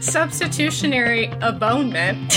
[0.00, 2.32] substitutionary abonement.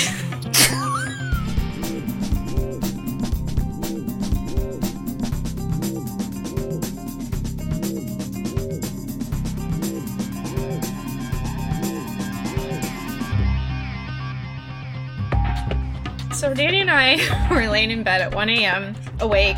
[16.34, 18.96] so Danny and I were laying in bed at 1 a.m.
[19.22, 19.56] awake.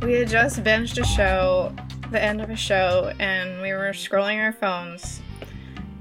[0.00, 1.74] We had just binged a show,
[2.12, 5.20] the end of a show, and we were scrolling our phones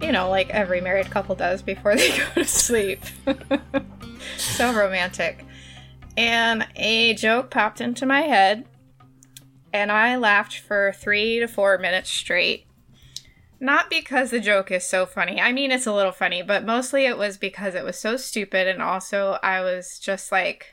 [0.04, 3.02] you know, like every married couple does before they go to sleep.
[4.38, 5.45] so romantic.
[6.16, 8.66] And a joke popped into my head,
[9.71, 12.67] and I laughed for three to four minutes straight.
[13.59, 15.39] Not because the joke is so funny.
[15.39, 18.67] I mean, it's a little funny, but mostly it was because it was so stupid,
[18.67, 20.73] and also I was just like,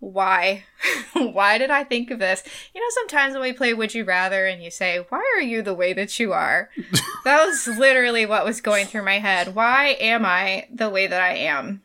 [0.00, 0.64] why?
[1.12, 2.42] why did I think of this?
[2.74, 5.62] You know, sometimes when we play Would You Rather and you say, Why are you
[5.62, 6.70] the way that you are?
[7.24, 9.54] that was literally what was going through my head.
[9.54, 11.82] Why am I the way that I am?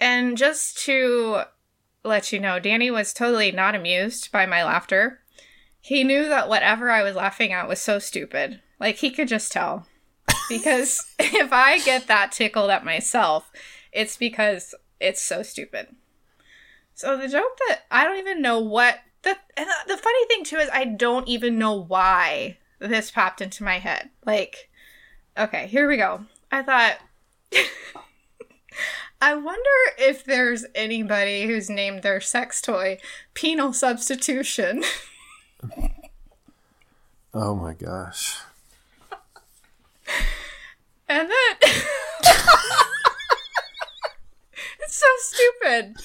[0.00, 1.42] And just to
[2.04, 5.20] let you know, Danny was totally not amused by my laughter.
[5.80, 8.60] He knew that whatever I was laughing at was so stupid.
[8.78, 9.86] Like, he could just tell.
[10.48, 13.50] Because if I get that tickled at myself,
[13.92, 15.88] it's because it's so stupid.
[16.94, 20.58] So the joke that I don't even know what the and the funny thing too
[20.58, 24.10] is I don't even know why this popped into my head.
[24.24, 24.70] Like,
[25.36, 26.24] okay, here we go.
[26.52, 26.98] I thought.
[29.20, 32.98] I wonder if there's anybody who's named their sex toy
[33.32, 34.84] penal substitution.
[37.34, 38.38] oh my gosh.
[41.08, 41.56] And then.
[44.80, 45.96] it's so stupid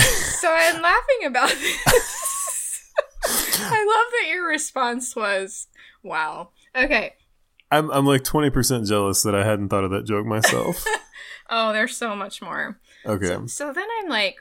[0.00, 2.92] so I'm laughing about this.
[3.26, 5.68] I love that your response was,
[6.02, 7.14] "Wow." Okay.
[7.70, 10.84] I'm I'm like 20% jealous that I hadn't thought of that joke myself.
[11.50, 12.78] oh, there's so much more.
[13.04, 13.26] Okay.
[13.26, 14.36] So, so then I'm like,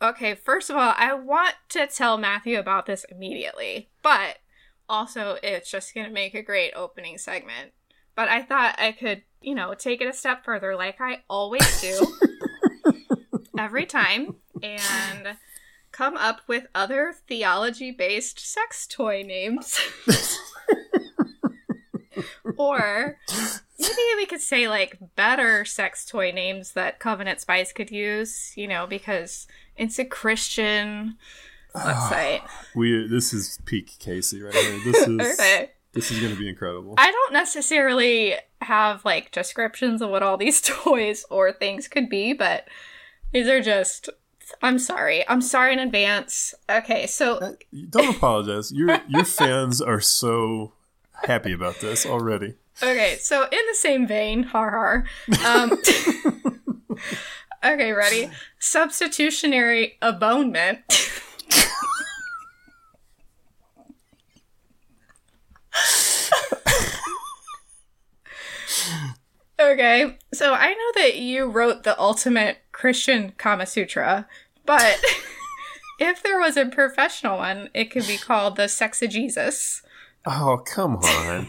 [0.00, 4.38] okay, first of all, I want to tell Matthew about this immediately, but
[4.88, 7.72] also it's just going to make a great opening segment.
[8.14, 11.80] But I thought I could, you know, take it a step further like I always
[11.80, 12.06] do.
[13.58, 15.36] every time and
[15.92, 19.80] come up with other theology based sex toy names.
[22.56, 23.18] or
[23.78, 28.66] maybe we could say like better sex toy names that Covenant Spice could use, you
[28.66, 29.46] know, because
[29.76, 31.16] it's a Christian
[31.74, 32.42] website.
[32.74, 34.80] we this is peak Casey right here.
[34.84, 35.70] This is okay.
[35.92, 36.94] this is going to be incredible.
[36.98, 42.32] I don't necessarily have like descriptions of what all these toys or things could be,
[42.32, 42.68] but
[43.32, 44.08] these are just.
[44.62, 45.28] I'm sorry.
[45.28, 46.54] I'm sorry in advance.
[46.70, 47.52] Okay, so uh,
[47.90, 48.72] don't apologize.
[48.72, 50.72] Your your fans are so
[51.24, 52.54] happy about this already.
[52.82, 55.04] Okay, so in the same vein, har har.
[55.46, 55.72] Um,
[57.64, 58.30] okay, ready?
[58.58, 60.80] Substitutionary abonement.
[69.58, 74.28] okay, so I know that you wrote the ultimate Christian Kama Sutra,
[74.66, 75.00] but
[75.98, 79.80] if there was a professional one, it could be called the Sexegesis.
[80.26, 81.48] Oh, come on.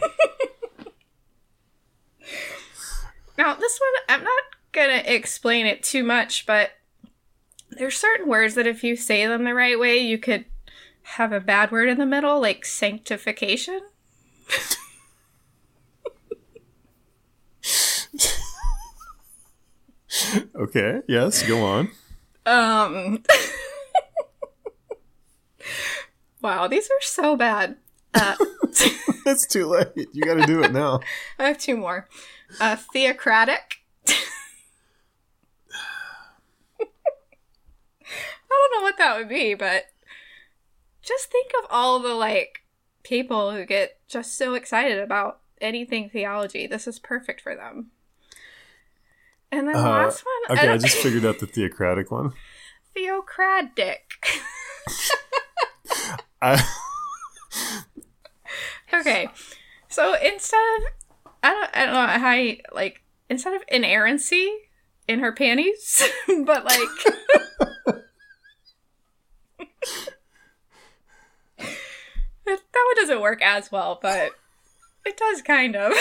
[3.36, 6.70] now, this one, I'm not going to explain it too much, but
[7.72, 10.46] there's certain words that if you say them the right way, you could
[11.02, 13.82] have a bad word in the middle, like sanctification.
[20.54, 21.00] okay.
[21.08, 21.42] Yes.
[21.42, 21.90] Go on.
[22.46, 23.22] Um.
[26.42, 27.76] wow, these are so bad.
[28.14, 28.36] Uh,
[29.26, 30.08] it's too late.
[30.12, 31.00] You got to do it now.
[31.38, 32.08] I have two more.
[32.60, 33.76] Uh, theocratic.
[38.10, 39.86] I don't know what that would be, but
[41.02, 42.60] just think of all the like
[43.02, 46.66] people who get just so excited about anything theology.
[46.66, 47.90] This is perfect for them.
[49.50, 50.58] And then the uh, last one.
[50.58, 52.32] Okay, I, I just figured out the theocratic one.
[52.94, 54.12] Theocratic.
[56.42, 56.62] I...
[58.94, 59.28] okay,
[59.88, 60.82] so instead of
[61.42, 64.52] I don't I don't know how I, like instead of inerrancy
[65.06, 66.88] in her panties, but like.
[72.46, 74.32] that one doesn't work as well, but
[75.04, 75.92] it does kind of.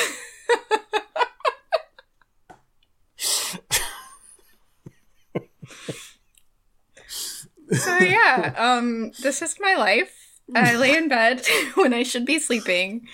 [7.72, 10.14] So yeah, um, this is my life.
[10.56, 13.08] I lay in bed when I should be sleeping,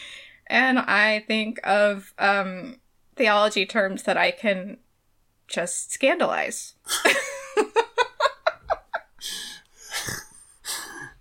[0.47, 2.79] and I think of um,
[3.15, 4.77] theology terms that I can
[5.47, 6.75] just scandalize.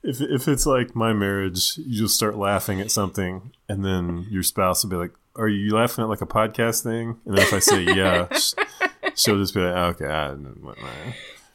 [0.02, 4.43] If if it's like my marriage, you just start laughing at something, and then your
[4.43, 7.52] spouse will be like, "Are you laughing at like a podcast thing?" And then if
[7.52, 8.26] I say yeah,
[9.14, 10.34] she'll just be like, "Okay," I,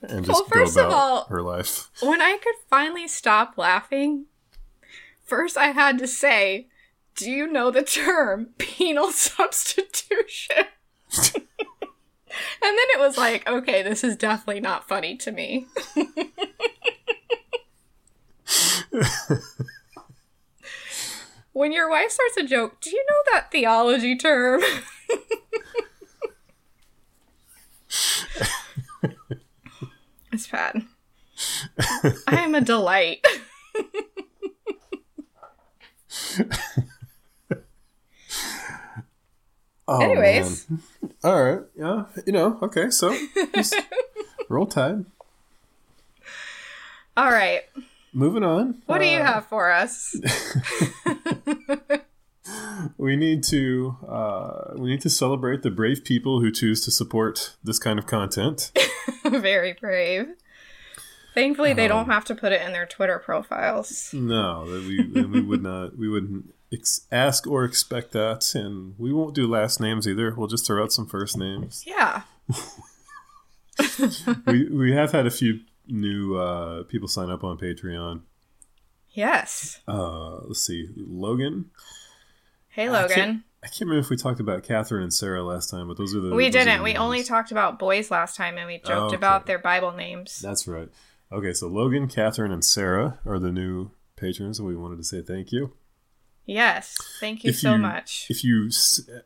[0.01, 1.89] and just Well, go first of all- her life.
[2.01, 4.25] When I could finally stop laughing,
[5.23, 6.67] first I had to say,
[7.15, 10.65] Do you know the term penal substitution?
[11.17, 11.43] and
[12.61, 15.67] then it was like, okay, this is definitely not funny to me.
[21.53, 24.61] when your wife starts a joke, do you know that theology term?
[30.31, 30.83] It's bad.
[32.27, 33.25] I am a delight.
[39.89, 40.69] Oh, Anyways.
[40.69, 40.81] man.
[41.23, 43.17] all right, yeah, you know, okay, so
[43.55, 43.73] just
[44.49, 45.05] roll tide.
[47.15, 47.61] All right.
[48.13, 48.81] Moving on.
[48.85, 50.13] What do you Uh, have for us?
[52.97, 57.55] We need to uh, we need to celebrate the brave people who choose to support
[57.63, 58.71] this kind of content.
[59.23, 60.27] Very brave.
[61.33, 64.11] Thankfully, they Um, don't have to put it in their Twitter profiles.
[64.13, 69.13] No, that we we would not we wouldn't ex- ask or expect that, and we
[69.13, 70.33] won't do last names either.
[70.35, 71.83] We'll just throw out some first names.
[71.85, 72.23] Yeah.
[74.47, 78.21] we we have had a few new uh, people sign up on Patreon.
[79.11, 79.79] Yes.
[79.87, 81.71] Uh, let's see, Logan.
[82.77, 83.15] Hey, I Logan.
[83.15, 86.13] can't, I can't remember if we talked about Catherine and Sarah last time, but those
[86.15, 86.83] are the We didn't.
[86.83, 86.99] We names.
[87.01, 89.15] only talked about boys last time and we joked okay.
[89.15, 90.37] about their Bible names.
[90.39, 90.87] That's right.
[91.31, 95.23] Okay, so Logan, Catherine, and Sarah are the new patrons, and we wanted to say
[95.23, 95.73] thank you.
[96.45, 96.95] Yes.
[97.19, 98.27] Thank you If so you- much.
[98.29, 98.69] If you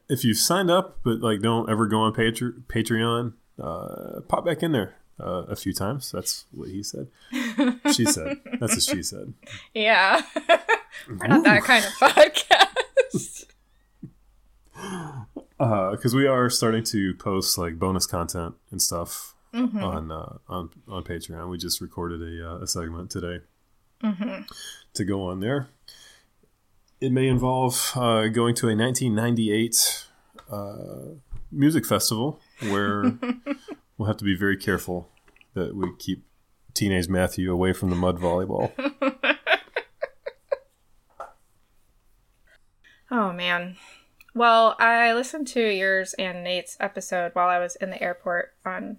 [0.09, 4.63] if you've signed up but like don't ever go on Patre- Patreon, uh, pop back
[4.63, 6.09] in there uh, a few times.
[6.12, 7.09] That's what he said.
[7.94, 8.39] She said.
[8.62, 9.33] That's what she said.
[9.74, 10.21] yeah.
[11.07, 12.50] We're not that kind of podcast.
[15.62, 19.84] Because Uh, we are starting to post like bonus content and stuff Mm-hmm.
[19.84, 21.50] on uh, on on Patreon.
[21.50, 23.40] We just recorded a, uh, a segment today
[24.02, 24.44] Mm-hmm.
[24.94, 25.68] to go on there.
[27.02, 30.06] It may involve uh, going to a 1998
[30.50, 30.86] uh,
[31.52, 33.13] music festival where
[33.98, 35.10] we'll have to be very careful
[35.54, 36.24] that we keep
[36.74, 38.72] teenage Matthew away from the mud volleyball.
[43.13, 43.75] Oh man.
[44.33, 48.98] Well, I listened to yours and Nate's episode while I was in the airport on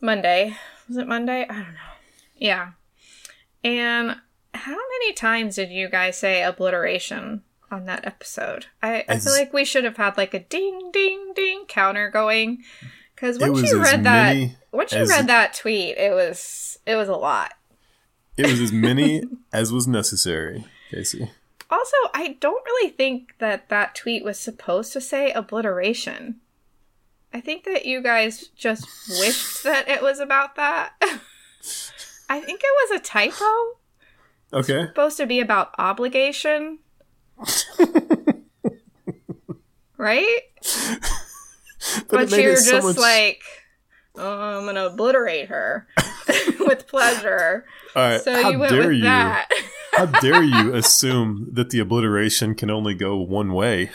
[0.00, 0.56] Monday.
[0.86, 1.46] Was it Monday?
[1.48, 1.96] I don't know.
[2.36, 2.70] Yeah.
[3.64, 4.16] And
[4.54, 8.66] how many times did you guys say obliteration on that episode?
[8.82, 12.62] I, I feel like we should have had like a ding ding ding counter going.
[13.14, 14.36] Because once you read that
[14.72, 17.54] once you read that tweet, it was it was a lot.
[18.36, 21.28] It was as many as was necessary, Casey.
[21.70, 26.36] Also, I don't really think that that tweet was supposed to say obliteration.
[27.32, 28.86] I think that you guys just
[29.20, 30.94] wished that it was about that.
[32.30, 33.44] I think it was a typo.
[34.52, 34.86] Okay.
[34.86, 36.78] Supposed to be about obligation.
[39.98, 40.38] right?
[42.08, 43.42] But, made you're it so just much- like,
[44.16, 45.86] oh, I'm going to obliterate her
[46.60, 47.66] with pleasure.
[47.94, 48.20] All right.
[48.22, 49.02] So how you went dare with you?
[49.02, 49.48] that.
[49.98, 53.90] How dare you assume that the obliteration can only go one way?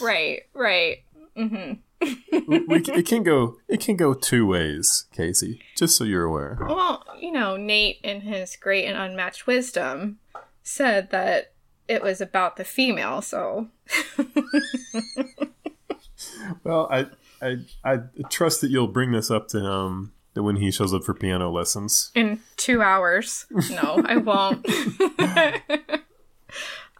[0.00, 1.04] right, right.
[1.36, 1.74] Mm-hmm.
[2.68, 5.62] we, it can go it can go two ways, Casey.
[5.76, 6.58] Just so you're aware.
[6.60, 10.18] Well, you know, Nate, in his great and unmatched wisdom,
[10.64, 11.52] said that
[11.86, 13.68] it was about the female, so.
[16.64, 17.06] Well, I
[17.40, 21.04] I I trust that you'll bring this up to him that when he shows up
[21.04, 22.10] for piano lessons.
[22.14, 23.46] In two hours.
[23.70, 24.66] No, I won't.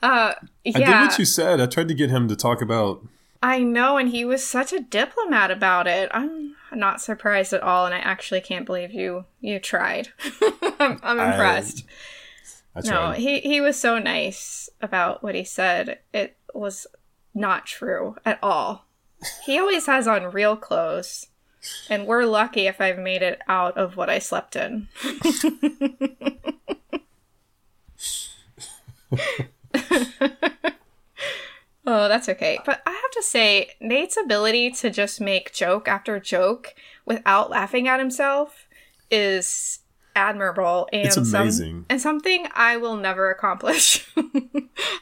[0.02, 1.60] uh, I did what you said.
[1.60, 3.06] I tried to get him to talk about.
[3.42, 6.10] I know, and he was such a diplomat about it.
[6.14, 10.08] I'm not surprised at all, and I actually can't believe you you tried.
[10.80, 11.84] I'm, I'm impressed.
[12.74, 15.98] I No, he he was so nice about what he said.
[16.14, 16.86] It was
[17.34, 18.86] not true at all.
[19.44, 21.26] He always has on real clothes,
[21.88, 24.88] and we're lucky if I've made it out of what I slept in.
[31.86, 32.58] oh, that's okay.
[32.64, 37.88] But I have to say, Nate's ability to just make joke after joke without laughing
[37.88, 38.66] at himself
[39.10, 39.80] is
[40.16, 41.86] admirable and It's some- amazing.
[41.90, 44.08] and something I will never accomplish.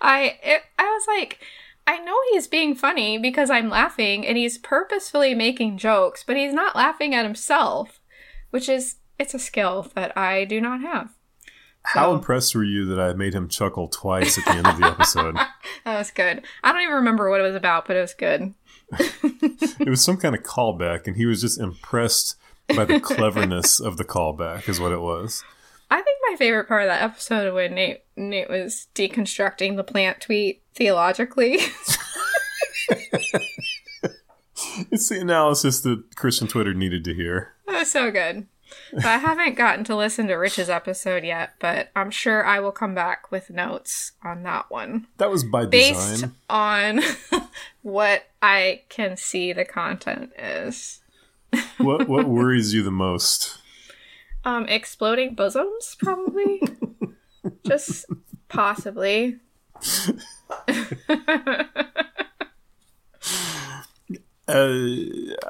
[0.00, 1.38] I it, I was like,
[1.86, 6.52] I know he's being funny because I'm laughing and he's purposefully making jokes, but he's
[6.54, 8.00] not laughing at himself,
[8.50, 11.10] which is it's a skill that I do not have.
[11.84, 14.78] How So- impressed were you that I made him chuckle twice at the end of
[14.78, 15.36] the episode?
[15.84, 16.42] That was good.
[16.62, 18.54] I don't even remember what it was about, but it was good.
[19.00, 22.36] it was some kind of callback, and he was just impressed
[22.76, 25.42] by the cleverness of the callback, is what it was.
[25.92, 30.20] I think my favorite part of that episode when Nate Nate was deconstructing the plant
[30.20, 31.58] tweet theologically.
[34.90, 37.52] It's the analysis that Christian Twitter needed to hear.
[37.66, 38.46] that was so good.
[38.92, 42.72] But I haven't gotten to listen to Rich's episode yet, but I'm sure I will
[42.72, 45.08] come back with notes on that one.
[45.18, 46.32] That was by based design.
[46.48, 47.00] on
[47.82, 51.00] what I can see the content is.
[51.76, 53.58] What what worries you the most?
[54.44, 56.60] Um, exploding bosoms, probably.
[57.66, 58.06] Just
[58.48, 59.38] possibly.
[64.48, 64.74] Uh,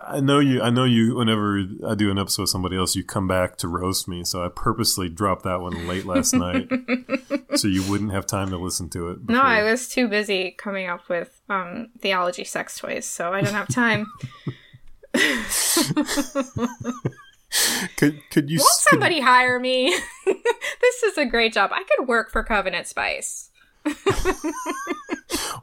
[0.06, 0.60] I know you.
[0.60, 1.16] I know you.
[1.16, 4.22] Whenever I do an episode with somebody else, you come back to roast me.
[4.22, 6.68] So I purposely dropped that one late last night,
[7.56, 9.28] so you wouldn't have time to listen to it.
[9.28, 13.54] No, I was too busy coming up with um, theology sex toys, so I didn't
[13.54, 14.06] have time.
[17.96, 18.58] Could could you?
[18.58, 19.94] Won't could- somebody hire me?
[20.24, 21.70] this is a great job.
[21.72, 23.50] I could work for Covenant Spice.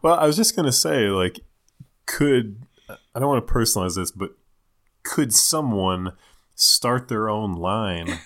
[0.02, 1.40] well, I was just gonna say, like,
[2.06, 4.32] could I don't want to personalize this, but
[5.04, 6.14] could someone
[6.56, 8.20] start their own line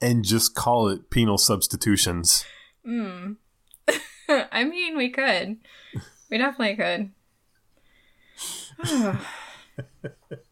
[0.00, 2.44] and just call it penal substitutions?
[2.84, 3.32] Hmm.
[4.28, 5.56] I mean, we could.
[6.30, 7.10] We definitely could.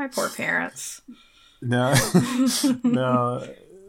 [0.00, 1.02] My poor parents.
[1.60, 1.92] Now,
[2.82, 3.42] now,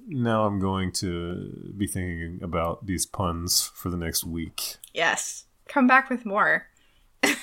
[0.05, 4.75] now I'm going to be thinking about these puns for the next week.
[4.93, 5.45] Yes.
[5.69, 6.67] Come back with more.
[7.23, 7.37] okay.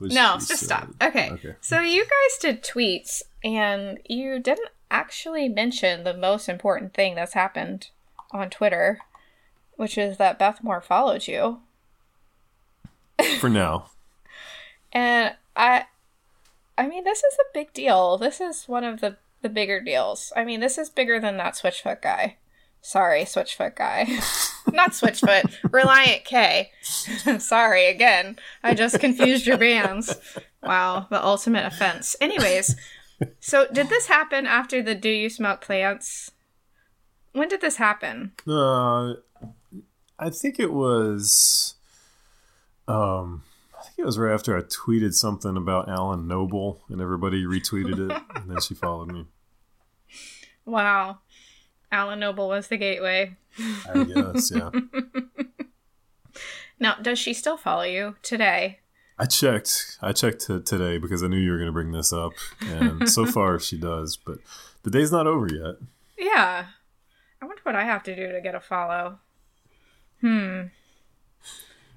[0.00, 0.58] No, just said.
[0.58, 0.88] stop.
[1.00, 1.30] Okay.
[1.30, 1.54] Okay.
[1.60, 7.34] So you guys did tweets and you didn't actually mention the most important thing that's
[7.34, 7.90] happened
[8.32, 8.98] on Twitter,
[9.76, 11.60] which is that Beth Moore followed you.
[13.38, 13.90] For now,
[14.92, 15.84] And I
[16.76, 18.18] I mean this is a big deal.
[18.18, 20.32] This is one of the the bigger deals.
[20.36, 22.36] I mean, this is bigger than that Switchfoot guy.
[22.80, 24.04] Sorry, Switchfoot guy.
[24.72, 26.70] Not Switchfoot, Relient K.
[27.38, 28.38] Sorry again.
[28.62, 30.14] I just confused your bands.
[30.62, 32.16] Wow, the ultimate offense.
[32.20, 32.76] Anyways,
[33.40, 36.32] so did this happen after the Do You Smoke Plants?
[37.32, 38.32] When did this happen?
[38.46, 39.14] uh,
[40.18, 41.74] I think it was.
[42.88, 43.47] Um, I think
[43.98, 48.50] it was right after I tweeted something about Alan Noble, and everybody retweeted it, and
[48.50, 49.26] then she followed me.
[50.64, 51.18] Wow.
[51.90, 53.36] Alan Noble was the gateway.
[53.92, 54.70] I guess, yeah.
[56.80, 58.78] Now, does she still follow you today?
[59.18, 59.98] I checked.
[60.00, 63.08] I checked t- today because I knew you were going to bring this up, and
[63.08, 64.16] so far she does.
[64.16, 64.38] But
[64.84, 65.74] the day's not over yet.
[66.16, 66.66] Yeah.
[67.42, 69.18] I wonder what I have to do to get a follow.
[70.20, 70.62] Hmm.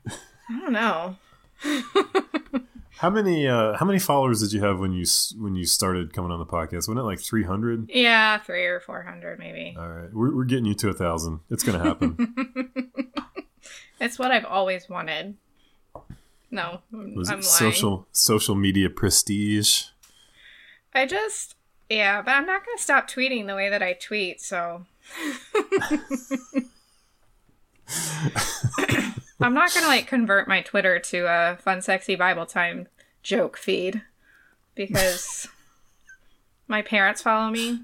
[0.08, 1.18] I don't know.
[2.98, 3.48] How many?
[3.48, 5.06] Uh, how many followers did you have when you
[5.40, 6.88] when you started coming on the podcast?
[6.88, 7.90] Wasn't it like three hundred?
[7.92, 9.76] Yeah, three or four hundred maybe.
[9.76, 11.40] All right, we're, we're getting you to a thousand.
[11.50, 12.34] It's going to happen.
[14.00, 15.36] It's what I've always wanted.
[16.50, 17.72] No, Was I'm it lying.
[17.74, 19.84] social social media prestige?
[20.94, 21.56] I just
[21.88, 24.86] yeah, but I'm not gonna stop tweeting the way that I tweet, so
[29.42, 32.88] I'm not gonna like convert my Twitter to a fun sexy Bible time
[33.24, 34.02] joke feed
[34.76, 35.48] because
[36.68, 37.82] my parents follow me.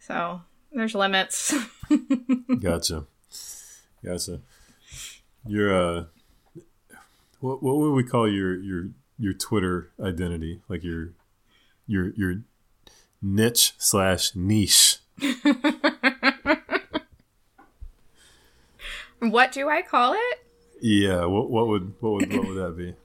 [0.00, 1.54] So there's limits.
[2.60, 3.04] Gotcha,
[4.04, 4.40] gotcha.
[5.46, 6.04] You're uh,
[7.40, 10.62] what what would we call your your your Twitter identity?
[10.68, 11.10] Like your
[11.86, 12.42] your your
[13.20, 14.98] niche slash niche.
[19.18, 20.41] what do I call it?
[20.84, 22.94] Yeah, what what would what would what would that be?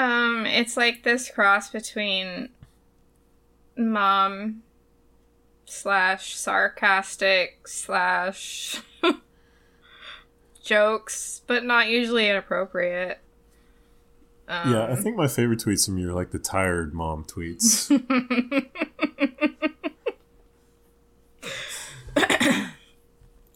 [0.00, 2.50] Um, it's like this cross between
[3.76, 4.62] mom
[5.64, 8.80] slash sarcastic slash
[10.62, 13.18] jokes, but not usually inappropriate.
[14.46, 17.90] Um, Yeah, I think my favorite tweets from you are like the tired mom tweets.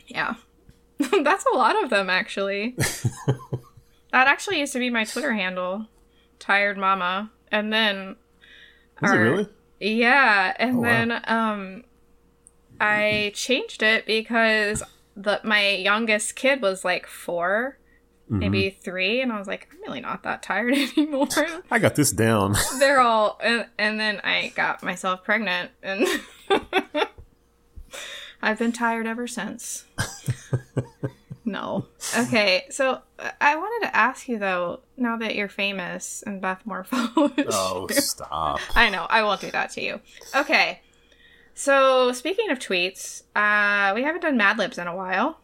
[0.08, 0.34] yeah.
[1.24, 2.74] That's a lot of them, actually.
[4.12, 5.86] that actually used to be my Twitter handle,
[6.38, 8.16] tired mama, and then
[9.02, 9.48] it really?
[9.80, 10.82] Yeah, and Oh, wow.
[10.82, 11.84] then um
[12.80, 14.82] I changed it because
[15.16, 17.78] the my youngest kid was like 4
[18.28, 21.28] maybe three, and I was like, I'm really not that tired anymore.
[21.70, 22.54] I got this down.
[22.78, 26.06] They're all, and, and then I got myself pregnant, and
[28.42, 29.84] I've been tired ever since.
[31.44, 31.86] no.
[32.18, 36.62] Okay, so uh, I wanted to ask you though, now that you're famous and Beth
[36.62, 38.60] follows oh, stop.
[38.74, 40.00] I know, I won't do that to you.
[40.34, 40.80] Okay.
[41.54, 45.38] So, speaking of tweets, uh, we haven't done Mad Libs in a while.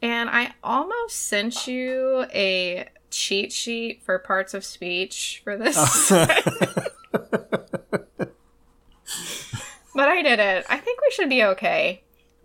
[0.00, 5.76] And I almost sent you a cheat sheet for parts of speech for this.
[6.10, 6.90] but
[9.94, 10.66] I didn't.
[10.68, 10.83] I think we
[11.14, 12.02] should be okay.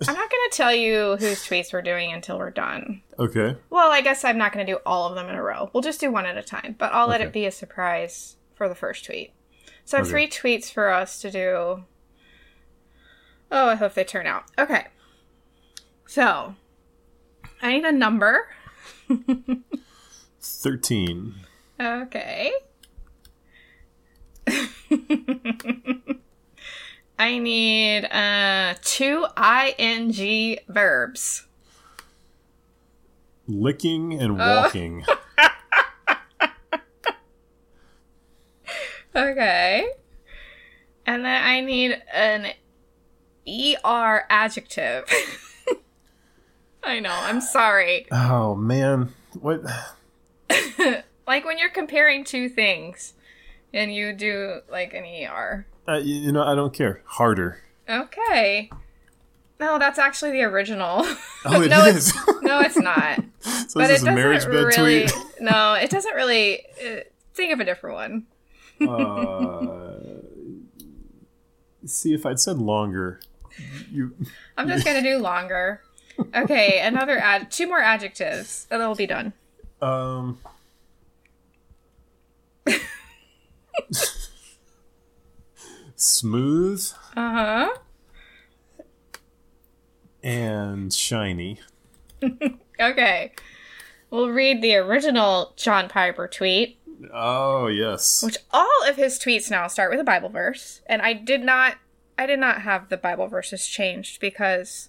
[0.07, 3.01] I'm not going to tell you whose tweets we're doing until we're done.
[3.19, 3.57] okay.
[3.69, 5.69] Well, I guess I'm not going to do all of them in a row.
[5.73, 7.27] We'll just do one at a time, but I'll let Okay.
[7.27, 9.33] it be a surprise for the first tweet.
[9.83, 10.11] So, I have Okay.
[10.11, 11.83] three tweets for us to do.
[13.51, 14.43] Oh, I hope they turn out.
[14.57, 14.88] Okay.
[16.07, 16.55] So,
[17.61, 18.47] I need a number.
[20.41, 21.35] 13.
[21.81, 22.51] Okay.
[27.19, 29.25] I need uh two
[29.77, 31.45] ing verbs.
[33.47, 34.61] Licking and Uh.
[34.63, 35.05] walking.
[39.15, 39.88] Okay.
[41.05, 42.53] And then I need an
[43.47, 45.05] ER adjective.
[46.83, 48.05] I know, I'm sorry.
[48.11, 49.13] oh, man.
[49.39, 49.61] What?
[51.27, 53.13] Like when you're comparing two things
[53.71, 55.67] and you do like an ER.
[55.88, 57.01] Uh, you, you know, I don't care.
[57.05, 57.62] Harder.
[57.89, 58.69] Okay.
[59.59, 61.05] No, that's actually the original.
[61.45, 62.09] Oh, it no, is.
[62.09, 63.24] It's, no, it's not.
[63.39, 65.07] so but is it a marriage doesn't bed really.
[65.07, 65.25] tweet?
[65.39, 66.65] No, it doesn't really.
[66.86, 67.00] Uh,
[67.33, 68.25] think of a different one.
[68.86, 70.00] uh,
[71.86, 73.21] see, if I'd said longer,
[73.89, 74.13] you.
[74.57, 75.81] I'm just gonna do longer.
[76.36, 79.31] Okay, another ad, two more adjectives, and then we'll be done.
[79.81, 80.39] Um.
[86.01, 87.69] Smooth Uh huh.
[90.23, 91.59] and shiny.
[92.81, 93.33] Okay.
[94.09, 96.79] We'll read the original John Piper tweet,
[97.13, 98.23] Oh yes.
[98.23, 101.75] which all of his tweets now start with a Bible verse, and I did not
[102.17, 104.88] I did not have the Bible verses changed because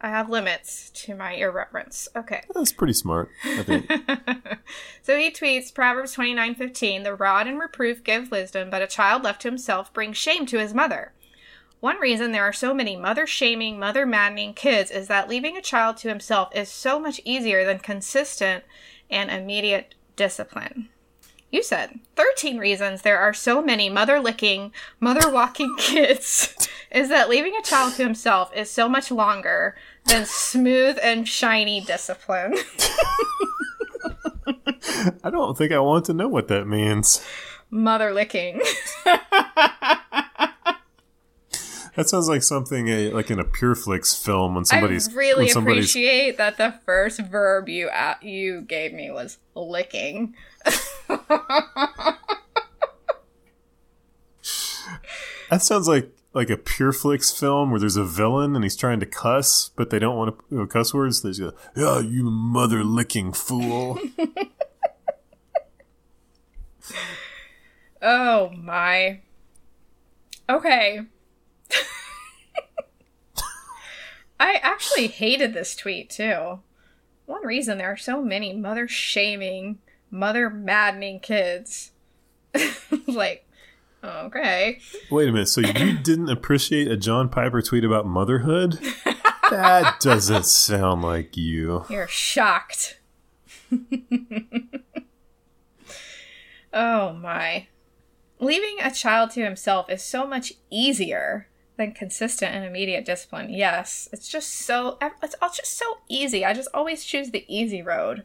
[0.00, 2.08] I have limits to my irreverence.
[2.14, 2.42] Okay.
[2.54, 3.30] That's pretty smart.
[3.44, 3.90] I think.
[5.02, 9.42] so he tweets Proverbs 29:15, "The rod and reproof give wisdom, but a child left
[9.42, 11.12] to himself brings shame to his mother."
[11.80, 15.62] One reason there are so many mother shaming, mother maddening kids is that leaving a
[15.62, 18.64] child to himself is so much easier than consistent
[19.10, 20.88] and immediate discipline.
[21.54, 26.52] You said 13 reasons there are so many mother licking, mother walking kids
[26.90, 31.80] is that leaving a child to himself is so much longer than smooth and shiny
[31.80, 32.56] discipline.
[35.22, 37.24] I don't think I want to know what that means.
[37.70, 38.60] mother licking.
[41.96, 45.84] That sounds like something a, like in a Pureflix film when somebody's I really somebody's
[45.90, 50.34] appreciate that the first verb you a- you gave me was licking.
[55.50, 59.06] That sounds like like a Pureflix film where there's a villain and he's trying to
[59.06, 61.22] cuss, but they don't want to you know, cuss words.
[61.22, 63.98] They just go, "Yeah, you mother licking fool."
[68.06, 69.20] Oh my.
[70.50, 71.00] Okay.
[74.44, 76.60] I actually hated this tweet too.
[77.24, 79.78] One reason there are so many mother shaming,
[80.10, 81.92] mother maddening kids.
[83.06, 83.48] like,
[84.04, 84.80] okay.
[85.10, 85.48] Wait a minute.
[85.48, 88.78] So you didn't appreciate a John Piper tweet about motherhood?
[89.48, 91.86] That doesn't sound like you.
[91.88, 93.00] You're shocked.
[96.70, 97.68] oh my.
[98.40, 103.50] Leaving a child to himself is so much easier than consistent and immediate discipline.
[103.52, 106.44] Yes, it's just so it's all just so easy.
[106.44, 108.22] I just always choose the easy road.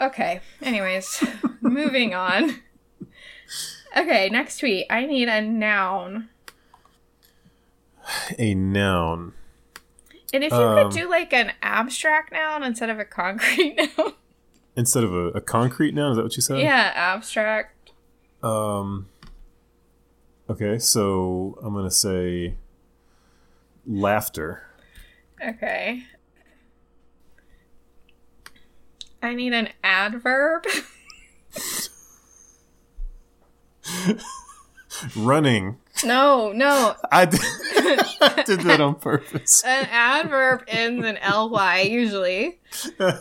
[0.00, 0.40] Okay.
[0.62, 1.22] Anyways,
[1.60, 2.60] moving on.
[3.96, 4.86] Okay, next tweet.
[4.90, 6.28] I need a noun.
[8.38, 9.34] A noun.
[10.32, 14.14] And if you Um, could do like an abstract noun instead of a concrete noun.
[14.76, 16.58] Instead of a, a concrete noun, is that what you said?
[16.58, 17.92] yeah, abstract.
[18.42, 19.08] Um.
[20.48, 22.56] Okay, so I'm gonna say
[23.86, 24.62] laughter.
[25.42, 26.02] Okay.
[29.22, 30.66] I need an adverb.
[35.16, 35.78] Running.
[36.04, 36.94] No, no.
[37.10, 39.64] I did, I did that on purpose.
[39.64, 42.60] An adverb ends in ly usually.
[43.00, 43.18] I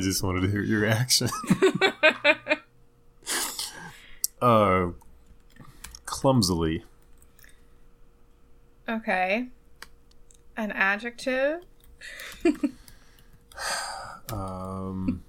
[0.00, 1.28] just wanted to hear your reaction.
[4.42, 4.90] Uh,
[6.04, 6.84] clumsily.
[8.88, 9.48] Okay.
[10.56, 11.62] An adjective.
[14.32, 15.22] Um,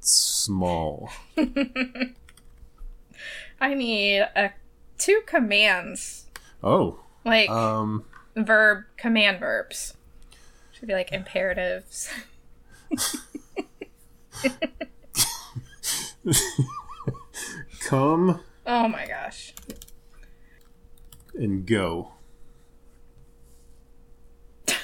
[0.00, 1.10] small.
[3.60, 4.50] I need a
[4.98, 6.26] two commands.
[6.62, 6.98] Oh.
[7.24, 9.94] Like Um, verb command verbs.
[10.72, 12.10] Should be like imperatives.
[17.80, 19.52] come Oh my gosh.
[21.34, 22.12] and go.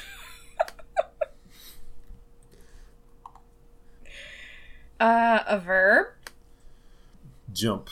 [4.98, 6.08] Uh a verb
[7.52, 7.88] Jump.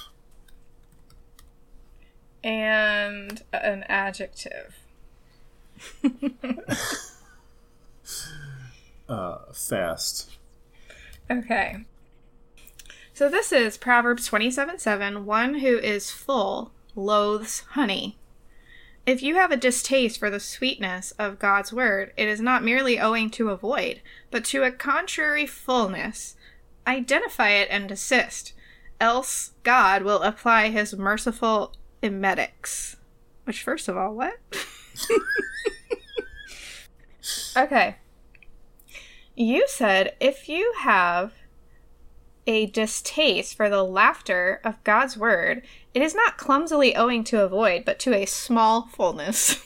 [2.44, 4.76] and an adjective.
[9.08, 10.36] Uh, fast.
[11.30, 11.78] Okay.
[13.18, 15.26] So this is Proverbs 27 7.
[15.26, 18.16] One who is full loathes honey.
[19.06, 23.00] If you have a distaste for the sweetness of God's word, it is not merely
[23.00, 26.36] owing to a void, but to a contrary fullness.
[26.86, 28.52] Identify it and desist,
[29.00, 32.98] else God will apply his merciful emetics.
[33.42, 34.38] Which, first of all, what?
[37.56, 37.96] okay.
[39.34, 41.32] You said if you have
[42.48, 47.48] a distaste for the laughter of God's word, it is not clumsily owing to a
[47.48, 49.62] void, but to a small fullness.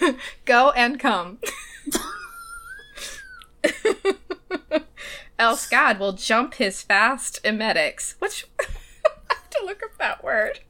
[0.46, 1.38] Go and come.
[5.38, 8.14] Else God will jump his fast emetics.
[8.20, 8.64] Which I
[9.28, 10.60] have to look up that word.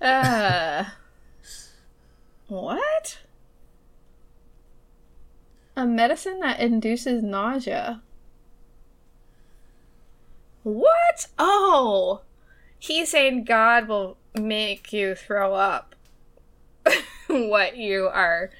[0.00, 0.84] uh,
[2.48, 3.18] what?
[5.76, 8.02] A medicine that induces nausea.
[10.64, 11.28] What?
[11.38, 12.22] Oh,
[12.78, 15.94] he's saying God will make you throw up
[17.28, 18.50] what you are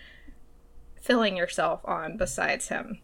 [1.01, 3.01] filling yourself on besides him.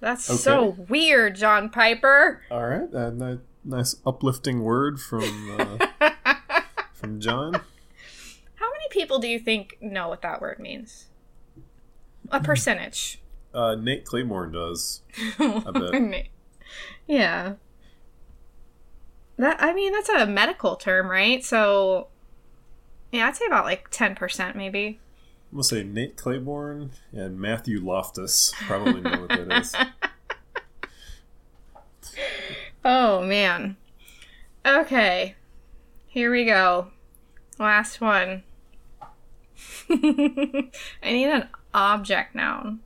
[0.00, 2.42] That's so weird, John Piper.
[2.50, 2.94] All right.
[2.94, 6.10] Uh, nice uplifting word from uh,
[6.94, 7.60] from John.
[8.90, 11.06] People do you think know what that word means?
[12.30, 13.20] A percentage.
[13.54, 15.02] Uh, Nate Claiborne does.
[15.38, 16.26] bet.
[17.06, 17.54] yeah.
[19.38, 21.44] That I mean that's a medical term, right?
[21.44, 22.08] So
[23.12, 25.00] yeah, I'd say about like ten percent maybe.
[25.50, 29.74] I'm gonna say Nate Claiborne and Matthew Loftus probably know what that is.
[32.84, 33.76] Oh man.
[34.64, 35.34] Okay.
[36.06, 36.88] Here we go.
[37.58, 38.44] Last one.
[41.02, 42.80] I need an object noun.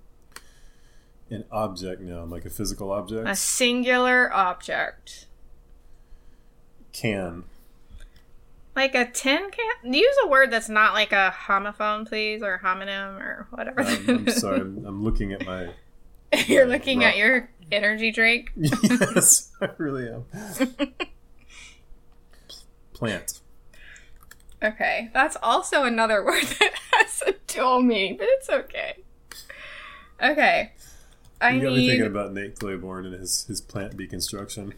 [1.31, 3.29] An object noun, like a physical object.
[3.29, 5.27] A singular object.
[6.93, 7.45] Can.
[8.77, 9.93] Like a tin can?
[9.95, 13.83] Use a word that's not like a homophone, please, or homonym, or whatever.
[13.83, 14.61] Um, I'm sorry.
[14.61, 15.71] I'm, I'm looking at my.
[16.47, 17.09] You're looking Right.
[17.09, 18.53] at your energy drink.
[18.57, 20.25] yes, I really am.
[22.95, 23.41] Plant.
[24.63, 28.97] Okay, that's also another word that has a dual meaning, but it's okay.
[30.23, 30.73] Okay,
[31.41, 31.63] I need.
[31.63, 34.75] You got me thinking about Nate Claiborne and his his plant deconstruction.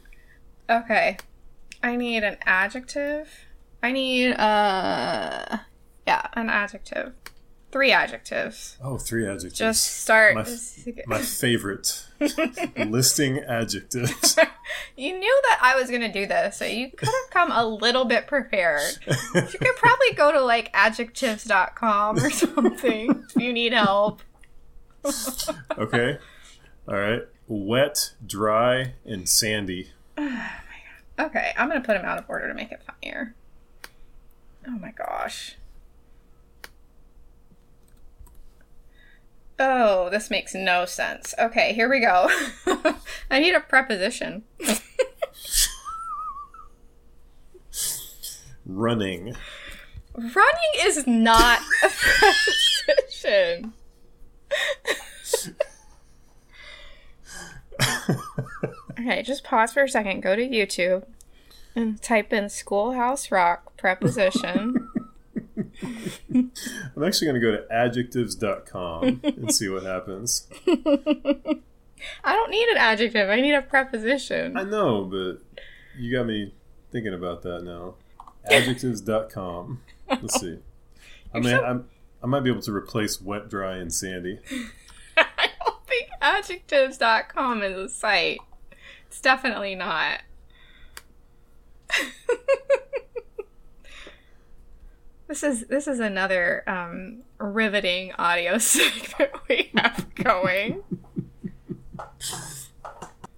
[0.70, 1.18] Okay,
[1.82, 3.28] I need an adjective.
[3.82, 5.58] I need uh,
[6.06, 7.12] yeah, an adjective.
[7.74, 8.76] Three adjectives.
[8.80, 9.58] Oh, three adjectives.
[9.58, 10.36] Just start.
[10.36, 12.06] My f- My favorite
[12.76, 14.38] listing adjectives.
[14.96, 18.04] You knew that I was gonna do this, so you could have come a little
[18.04, 18.80] bit prepared.
[19.06, 24.22] You could probably go to like adjectives.com or something if you need help.
[25.76, 26.18] Okay.
[26.88, 27.22] All right.
[27.48, 29.90] Wet, dry, and sandy.
[30.16, 33.34] Oh, okay, I'm gonna put them out of order to make it funnier.
[34.66, 35.56] Oh my gosh.
[39.58, 41.34] Oh, this makes no sense.
[41.38, 42.28] Okay, here we go.
[43.30, 44.42] I need a preposition.
[48.66, 49.34] Running.
[50.16, 51.88] Running is not a
[52.88, 53.72] preposition.
[58.98, 60.20] okay, just pause for a second.
[60.20, 61.04] Go to YouTube
[61.76, 64.88] and type in Schoolhouse Rock preposition.
[65.56, 70.48] I'm actually going to go to adjectives.com and see what happens.
[70.66, 73.30] I don't need an adjective.
[73.30, 74.56] I need a preposition.
[74.56, 75.40] I know, but
[75.98, 76.52] you got me
[76.90, 77.94] thinking about that now.
[78.50, 79.80] Adjectives.com.
[80.08, 80.58] Let's see.
[81.32, 81.88] I mean, so- I'm,
[82.22, 84.38] I might be able to replace wet, dry, and sandy.
[85.16, 88.40] I don't think adjectives.com is a site.
[89.06, 90.20] It's definitely not.
[95.28, 100.82] this is this is another um, riveting audio segment we have going.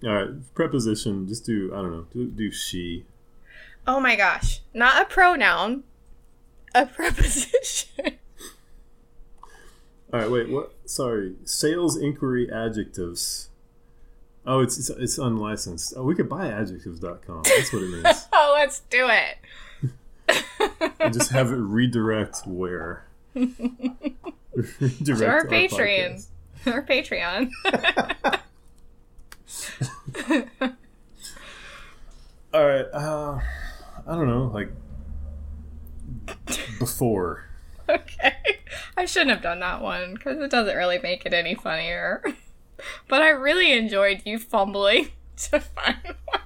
[0.03, 1.27] All right, preposition.
[1.27, 2.05] Just do I don't know.
[2.11, 3.05] Do, do she.
[3.85, 4.61] Oh my gosh.
[4.73, 5.83] Not a pronoun,
[6.75, 7.87] a preposition.
[10.13, 10.49] All right, wait.
[10.49, 10.73] What?
[10.85, 11.35] Sorry.
[11.43, 13.49] Sales inquiry adjectives.
[14.45, 15.93] Oh, it's it's, it's unlicensed.
[15.97, 17.41] Oh, we could buy adjectives.com.
[17.43, 18.27] That's what it means.
[18.33, 19.37] oh, let's do it.
[20.99, 23.05] And just have it redirect where.
[23.33, 23.65] redirect
[25.05, 26.25] To our our Patreon.
[26.65, 26.67] podcast.
[26.67, 27.49] Our Patreon.
[32.53, 32.85] All right.
[32.93, 33.39] Uh,
[34.07, 34.51] I don't know.
[34.53, 34.69] Like
[36.79, 37.45] before.
[37.89, 38.33] okay.
[38.97, 42.23] I shouldn't have done that one because it doesn't really make it any funnier.
[43.07, 46.41] But I really enjoyed you fumbling to find one.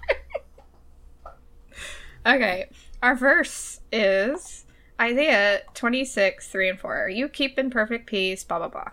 [2.25, 2.69] okay.
[3.01, 4.65] Our verse is
[4.99, 7.09] Isaiah 26, 3 and 4.
[7.09, 8.89] You keep in perfect peace, blah, blah, blah.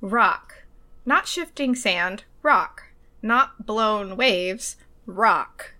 [0.00, 0.64] Rock.
[1.04, 2.84] Not shifting sand, rock.
[3.22, 5.74] Not blown waves, rock.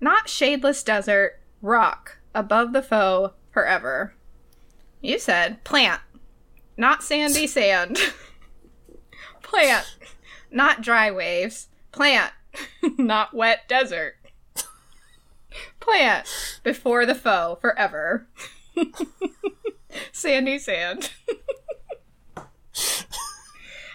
[0.00, 2.18] Not shadeless desert, rock.
[2.34, 4.14] Above the foe, forever.
[5.02, 6.00] You said plant.
[6.76, 7.98] Not sandy sand.
[9.42, 9.96] plant.
[10.50, 11.68] Not dry waves.
[11.92, 12.32] Plant.
[12.98, 14.16] Not wet desert.
[15.80, 16.26] Plant.
[16.62, 18.26] Before the foe, forever.
[20.12, 21.10] sandy sand.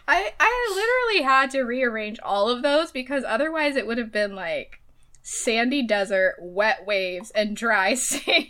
[0.08, 4.36] I I literally had to rearrange all of those because otherwise it would have been
[4.36, 4.82] like
[5.24, 8.48] sandy desert, wet waves, and dry sand.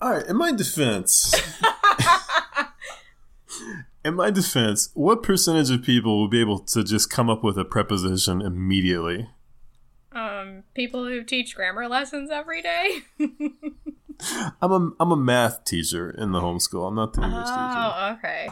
[0.00, 0.26] All right.
[0.26, 1.34] In my defense.
[4.08, 7.56] In my defense, what percentage of people will be able to just come up with
[7.58, 9.28] a preposition immediately?
[10.12, 13.02] um, people who teach grammar lessons every day.
[14.60, 16.88] I'm a I'm a math teacher in the homeschool.
[16.88, 17.56] I'm not the English teacher.
[17.56, 18.48] Oh, okay.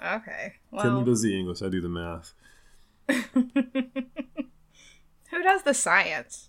[0.00, 0.54] Okay.
[0.72, 1.62] Kendra Well, does the English.
[1.62, 2.32] I do the math.
[5.30, 6.48] who does the science?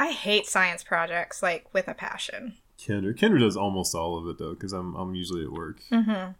[0.00, 2.54] I hate science projects like with a passion.
[2.78, 5.80] Kendra Kendra does almost all of it though, because I'm I'm usually at work.
[5.92, 6.32] Mm-hmm.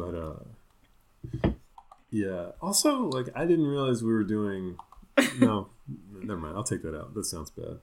[0.00, 1.50] But uh,
[2.10, 2.52] yeah.
[2.62, 4.76] Also, like I didn't realize we were doing.
[5.38, 5.68] No,
[6.10, 6.56] never mind.
[6.56, 7.12] I'll take that out.
[7.14, 7.80] That sounds bad.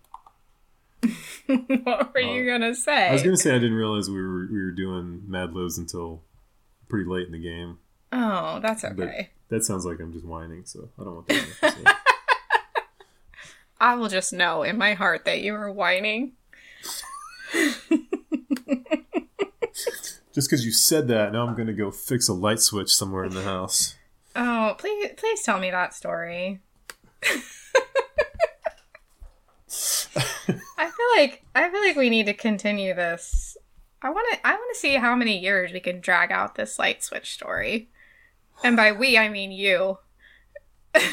[1.83, 3.09] what were you gonna say?
[3.09, 6.23] I was gonna say I didn't realize we were we were doing Mad Libs until
[6.89, 7.77] pretty late in the game.
[8.11, 9.29] Oh, that's But okay.
[9.49, 11.35] that sounds like I'm just whining, so I don't want that.
[11.37, 11.87] in the episode.
[13.79, 16.31] I will just know in my heart that you were whining.
[20.37, 23.33] just because you said that, now I'm gonna go fix a light switch somewhere in
[23.33, 23.95] the house.
[24.35, 26.59] Oh, please, please tell me that story.
[27.23, 27.39] I
[30.91, 33.57] feel like I feel like we need to continue this.
[34.03, 36.77] I want to I want to see how many years we can drag out this
[36.77, 37.89] light switch story.
[38.63, 39.97] And by we, I mean you.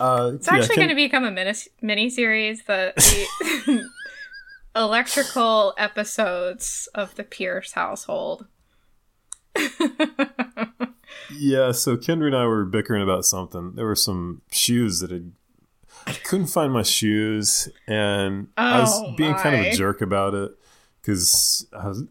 [0.00, 2.64] Uh, It's actually going to become a mini mini series.
[2.64, 3.88] The, the
[4.76, 8.46] electrical episodes of the Pierce household.
[11.36, 13.72] Yeah, so Kendra and I were bickering about something.
[13.74, 15.32] There were some shoes that had.
[16.06, 20.34] I couldn't find my shoes, and I was Oh, being kind of a jerk about
[20.34, 20.52] it
[21.00, 22.04] because I was.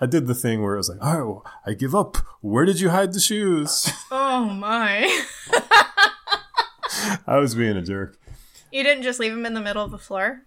[0.00, 2.16] I did the thing where I was like, "Oh, I give up.
[2.40, 5.06] Where did you hide the shoes?" Oh my!
[7.26, 8.18] I was being a jerk.
[8.72, 10.42] you didn't just leave them in the middle of the floor.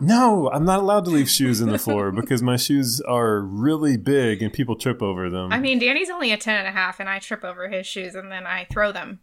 [0.00, 3.96] No, I'm not allowed to leave shoes in the floor because my shoes are really
[3.96, 5.52] big and people trip over them.
[5.52, 7.44] I mean, Danny's only a ten and a half, and a half and I trip
[7.44, 9.20] over his shoes and then I throw them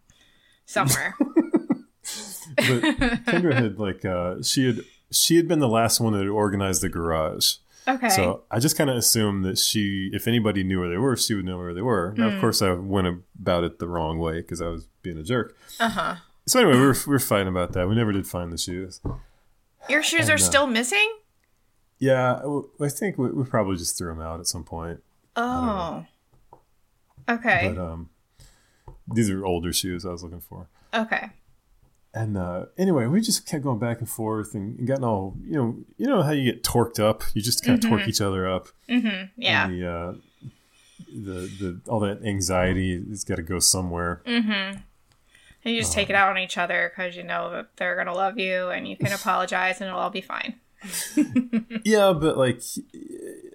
[0.65, 1.15] somewhere.
[1.19, 2.81] but
[3.25, 6.81] Kendra had like uh, she had she had been the last one that had organized
[6.81, 7.55] the garage.
[7.87, 8.09] okay.
[8.09, 11.35] So I just kind of assumed that she, if anybody knew where they were, she
[11.35, 12.13] would know where they were.
[12.17, 15.23] Now, of course, I went about it the wrong way because I was being a
[15.23, 15.55] jerk.
[15.79, 16.15] Uh huh.
[16.47, 17.87] So anyway, we were we were fighting about that.
[17.87, 19.01] We never did find the shoes.
[19.89, 21.17] Your shoes And, are uh, still missing.
[21.99, 22.41] Yeah,
[22.81, 25.01] I think we, we probably just threw them out at some point.
[25.35, 26.05] Oh.
[27.29, 27.73] Okay.
[27.73, 28.09] But um,
[29.11, 30.67] these are older shoes I was looking for.
[30.93, 31.29] okay.
[32.13, 35.53] and uh, anyway, we just kept going back and forth and, and gotten all you
[35.53, 35.77] know.
[35.97, 37.23] You know how you get torqued up.
[37.33, 37.95] You just kind of Mm-hmm.
[37.97, 38.67] torque each other up.
[38.89, 39.67] hmm Yeah.
[39.67, 40.13] The, uh,
[41.13, 44.21] the the all that anxiety has got to go somewhere.
[44.25, 44.79] Mm-hmm.
[45.65, 46.25] And you just take it uh-huh.
[46.25, 49.11] out on each other because you know that they're gonna love you, and you can
[49.13, 50.55] apologize, and it'll all be fine.
[51.83, 52.61] Yeah, but like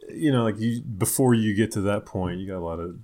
[0.08, 2.98] you know, like you before you get to that point, you got a lot of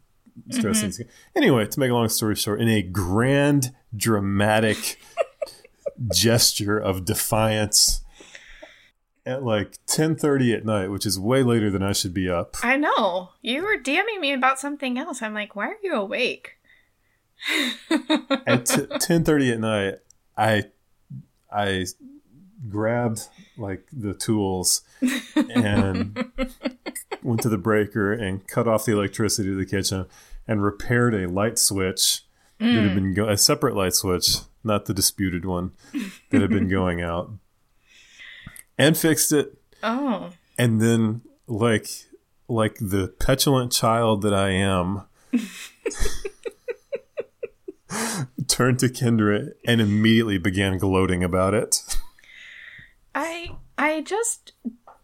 [0.51, 0.79] stress.
[0.79, 0.90] Mm-hmm.
[0.90, 1.01] things.
[1.35, 5.01] Anyway, to make a long story short, in a grand, dramatic
[6.14, 8.05] gesture of defiance,
[9.25, 12.57] at like ten thirty at night, which is way later than I should be up.
[12.62, 15.23] I know you were DMing me about something else.
[15.23, 16.56] I'm like, why are you awake?
[18.46, 18.66] At
[19.01, 19.96] ten thirty at night,
[20.37, 20.64] I
[21.51, 21.87] I
[22.68, 24.83] grabbed like the tools
[25.55, 26.33] and
[27.22, 30.07] went to the breaker and cut off the electricity to the kitchen
[30.46, 32.22] and repaired a light switch
[32.59, 32.94] that had mm.
[32.94, 35.72] been go- a separate light switch, not the disputed one
[36.31, 37.31] that had been going out,
[38.79, 39.59] and fixed it.
[39.83, 41.88] Oh, And then, like
[42.49, 45.03] like the petulant child that I am.
[48.49, 51.77] turned to Kendra and immediately began gloating about it.
[53.14, 54.53] I I just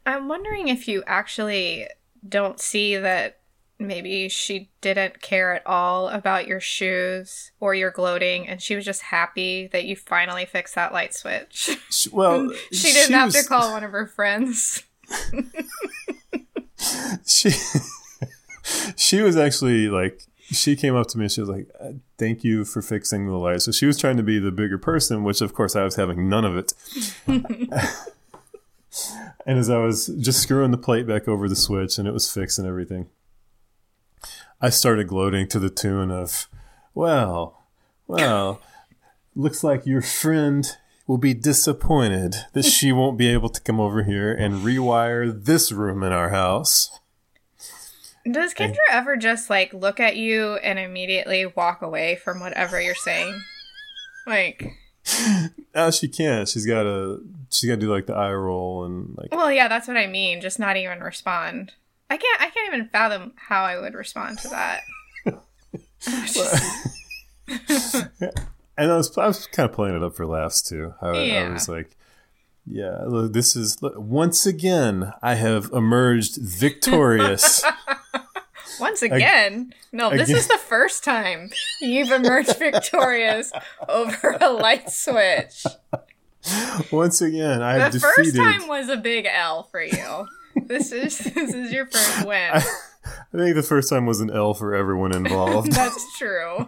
[0.05, 1.87] I'm wondering if you actually
[2.29, 3.38] don't see that
[3.79, 8.85] maybe she didn't care at all about your shoes or your gloating and she was
[8.85, 11.71] just happy that you finally fixed that light switch.
[11.90, 14.83] She, well, she didn't have was- to call one of her friends.
[17.27, 17.51] she
[18.97, 22.45] she was actually like she came up to me and she was like uh, thank
[22.45, 25.41] you for fixing the light so she was trying to be the bigger person which
[25.41, 26.73] of course i was having none of it.
[29.45, 32.31] And as i was just screwing the plate back over the switch and it was
[32.31, 33.09] fixed and everything
[34.61, 36.47] i started gloating to the tune of
[36.95, 37.65] well
[38.07, 38.61] well
[39.35, 44.05] looks like your friend will be disappointed that she won't be able to come over
[44.05, 47.01] here and rewire this room in our house
[48.30, 52.94] Does Kendra ever just like look at you and immediately walk away from whatever you're
[52.94, 53.40] saying?
[54.26, 54.72] Like,
[55.74, 56.48] No, uh, she can't.
[56.48, 57.24] She's got to.
[57.50, 59.32] She's got to do like the eye roll and like.
[59.32, 60.40] well, yeah, that's what I mean.
[60.40, 61.72] Just not even respond.
[62.08, 62.40] I can't.
[62.40, 64.82] I can't even fathom how I would respond to that.
[68.76, 70.94] And I was, I was kind of playing it up for laughs too.
[71.02, 71.94] I, I was like,
[72.66, 77.62] "Yeah, look, this is look, once again I have emerged victorious."
[78.81, 83.53] Once again, no, this again- is the first time you've emerged victorious
[83.88, 85.64] over a light switch.
[86.90, 90.27] once again, I The have first time was a big L for you.
[90.66, 92.51] This is this is your first win.
[92.55, 92.61] I
[93.37, 96.66] think the first time was an L for everyone involved, That's true.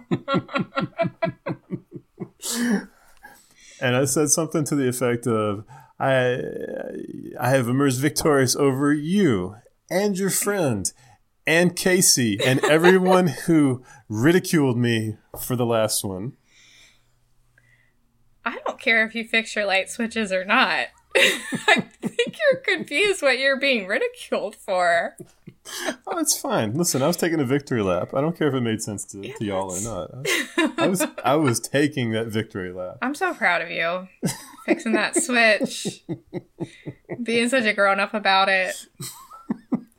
[3.80, 5.64] and I said something to the effect of,
[5.98, 6.40] "I,
[7.40, 9.56] I have emerged victorious over you
[9.90, 10.90] and your friend."
[11.46, 16.36] And Casey and everyone who ridiculed me for the last one.
[18.46, 20.86] I don't care if you fix your light switches or not.
[21.16, 25.16] I think you're confused what you're being ridiculed for.
[26.06, 26.74] Oh, it's fine.
[26.74, 28.14] Listen, I was taking a victory lap.
[28.14, 30.10] I don't care if it made sense to, to y'all or not.
[30.78, 32.98] I was I was taking that victory lap.
[33.00, 34.08] I'm so proud of you.
[34.66, 36.02] Fixing that switch.
[37.22, 38.74] Being such a grown up about it.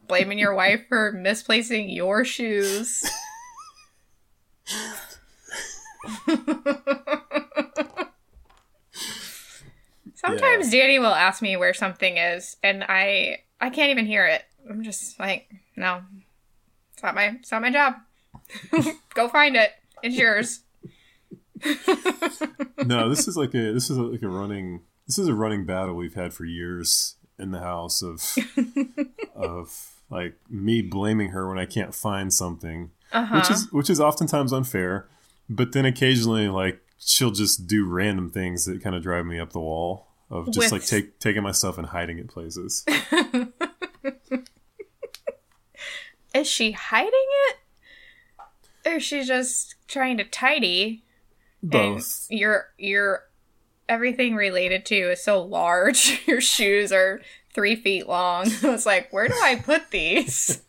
[0.07, 3.03] Blaming your wife for misplacing your shoes.
[10.25, 14.43] Sometimes Danny will ask me where something is and I I can't even hear it.
[14.69, 16.01] I'm just like, no.
[16.93, 17.95] It's not my it's not my job.
[19.13, 19.71] Go find it.
[20.03, 20.61] It's yours.
[22.85, 25.95] No, this is like a this is like a running this is a running battle
[25.95, 28.21] we've had for years in the house of
[29.35, 33.35] of like me blaming her when I can't find something, Uh-huh.
[33.37, 35.07] which is which is oftentimes unfair,
[35.49, 39.51] but then occasionally like she'll just do random things that kind of drive me up
[39.51, 42.85] the wall of just With- like take taking my stuff and hiding it places.
[46.33, 47.57] Is she hiding it?
[48.85, 51.03] Or is she just trying to tidy?
[51.63, 52.27] Both.
[52.29, 53.23] And your your
[53.87, 56.21] everything related to you is so large.
[56.27, 57.21] Your shoes are
[57.53, 58.47] three feet long.
[58.63, 60.61] It's like, where do I put these?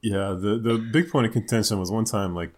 [0.00, 2.52] Yeah, the the big point of contention was one time like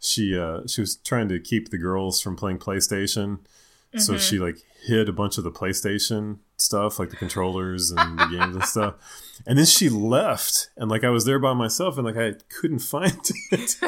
[0.00, 3.38] she uh she was trying to keep the girls from playing PlayStation.
[3.98, 8.26] So she like hid a bunch of the PlayStation stuff, like the controllers and the
[8.26, 8.94] games and stuff.
[9.46, 12.78] And then she left and like I was there by myself and like I couldn't
[12.80, 13.20] find
[13.52, 13.76] it.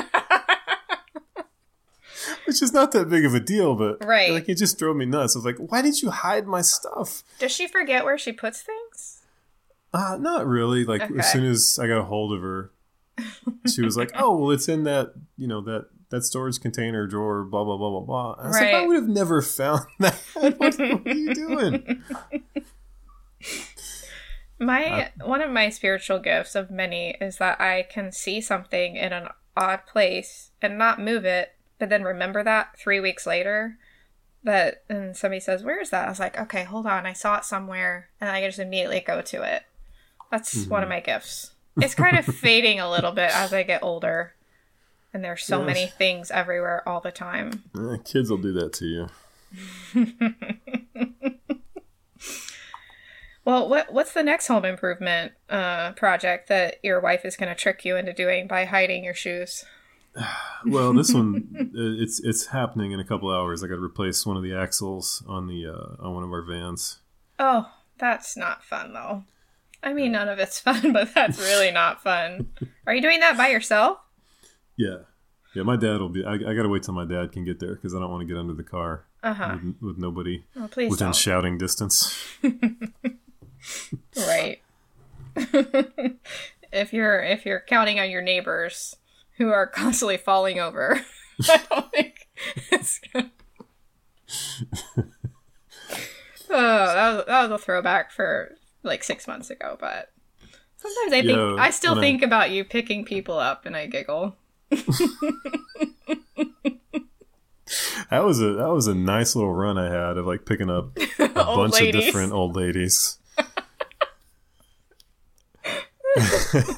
[2.45, 4.31] which is not that big of a deal, but Right.
[4.33, 5.37] like it just drove me nuts.
[5.37, 7.23] I was like, why did you hide my stuff?
[7.39, 9.23] Does she forget where she puts things?
[9.93, 10.85] Uh, not really.
[10.85, 11.19] Like Okay.
[11.19, 12.71] as soon as I got a hold of her,
[13.67, 17.45] she was like, "Oh, well, it's in that you know that that storage container drawer."
[17.45, 18.37] Blah blah blah blah blah.
[18.39, 20.15] I was like, I would have never found that.
[20.35, 22.05] what, what are you doing?
[24.59, 28.97] My uh, one of my spiritual gifts of many is that I can see something
[28.97, 33.79] in an odd place and not move it, but then remember that three weeks later.
[34.45, 37.39] That and somebody says, "Where is that?" I was like, "Okay, hold on, I saw
[37.39, 39.65] it somewhere," and I just immediately go to it.
[40.31, 40.97] That's one of mm-hmm.
[40.97, 41.53] my gifts.
[41.77, 44.35] It's kind of fading a little bit as I get older,
[45.13, 45.67] and there's so Yes.
[45.67, 47.65] many things everywhere all the time.
[47.77, 49.09] Eh, kids will do that to you.
[53.45, 57.55] Well, what what's the next home improvement uh, project that your wife is going to
[57.55, 59.65] trick you into doing by hiding your shoes?
[60.67, 63.63] Well, this one it's it's happening in a couple hours.
[63.63, 66.43] I got to replace one of the axles on the uh, on one of our
[66.43, 66.99] vans.
[67.39, 69.23] Oh, that's not fun though.
[69.85, 72.49] I mean, none of it's fun, but that's really not fun.
[72.89, 73.99] Are you doing that by yourself?
[74.79, 74.99] Yeah,
[75.55, 75.65] yeah.
[75.65, 76.25] My dad will be.
[76.25, 78.21] I, I got to wait till my dad can get there because I don't want
[78.21, 79.59] to get under the car Uh huh.
[79.63, 81.17] with, with nobody Oh, within don't.
[81.17, 82.17] shouting distance.
[84.17, 84.61] right.
[86.73, 88.97] if you're if you're counting on your neighbors
[89.37, 91.01] who are constantly falling over,
[91.49, 92.29] I don't think
[92.71, 93.31] it's good.
[96.51, 100.11] oh, that was, that was a throwback for like six months ago, but
[100.77, 103.77] sometimes I think Yo, I still when I- think about you picking people up and
[103.77, 104.37] I giggle.
[108.11, 110.97] That was a that was a nice little run I had of like picking up
[111.19, 111.95] a bunch ladies.
[111.95, 113.19] of different old ladies.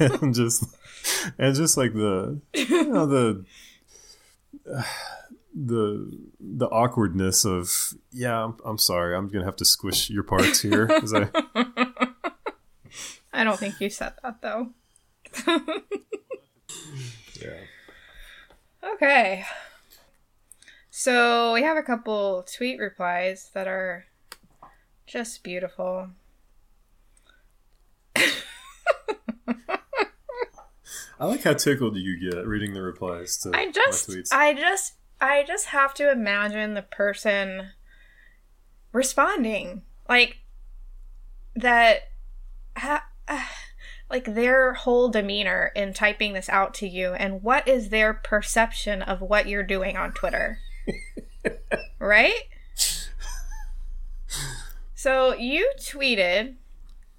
[0.01, 0.65] and just
[1.39, 3.45] and just like the you know the
[5.55, 10.61] the the awkwardness of yeah I'm, I'm sorry I'm gonna have to squish your parts
[10.61, 11.29] here I,
[13.33, 14.71] I don't think you said that though.
[17.41, 17.61] yeah.
[18.95, 19.45] Okay.
[20.91, 24.07] So we have a couple tweet replies that are
[25.07, 26.11] just beautiful.
[31.21, 34.29] I like how tickled you get reading the replies to I just my tweets.
[34.33, 37.71] I just I just have to imagine the person
[38.93, 40.39] responding like
[41.55, 42.11] that
[42.77, 43.51] ha, ah,
[44.11, 49.03] like their whole demeanor in typing this out to you and what is their perception
[49.03, 50.59] of what you're doing on Twitter.
[51.99, 52.49] right?
[54.95, 56.57] So you tweeted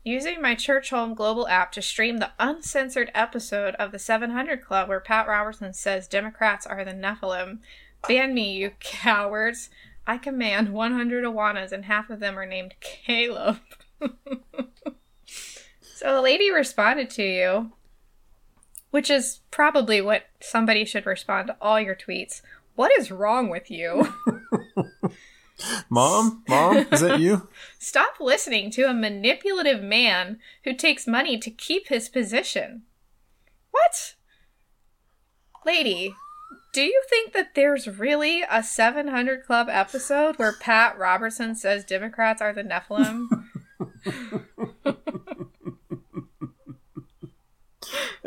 [0.03, 4.89] using my Church Home Global app to stream the uncensored episode of the 700 Club
[4.89, 7.59] where Pat Robertson says Democrats are the Nephilim.
[8.07, 9.69] Ban me, you cowards.
[10.05, 13.59] I command 100 Awanas and half of them are named Caleb.
[16.01, 17.71] so a lady responded to you,
[18.89, 22.41] which is probably what somebody should respond to all your tweets.
[22.73, 24.11] What is wrong with you?
[25.91, 27.47] Mom, mom, is that you?
[27.77, 32.81] Stop listening to a manipulative man who takes money to keep his position.
[33.69, 34.15] What?
[35.63, 36.15] Lady,
[36.73, 42.41] do you think that there's really a 700 Club episode where Pat Robertson says Democrats
[42.41, 43.27] are the Nephilim?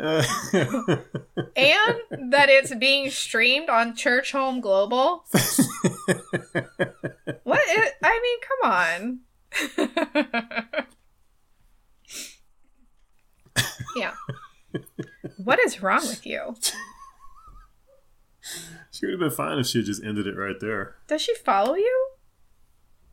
[1.55, 5.25] and that it's being streamed on Church Home Global?
[7.43, 7.59] what?
[7.59, 9.19] i- I mean, come on.
[13.95, 14.13] yeah.
[15.43, 16.55] What is wrong with you?
[18.91, 20.95] she would have been fine if she had just ended it right there.
[21.07, 22.07] Does she follow you?